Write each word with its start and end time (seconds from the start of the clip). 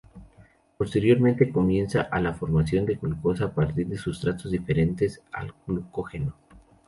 Posteriormente 0.79 1.51
comienza 1.51 2.09
la 2.19 2.33
formación 2.33 2.87
de 2.87 2.95
glucosa 2.95 3.45
a 3.45 3.53
partir 3.53 3.85
de 3.85 3.97
sustratos 3.99 4.49
diferentes 4.51 5.21
al 5.31 5.53
glucógeno. 5.67 6.33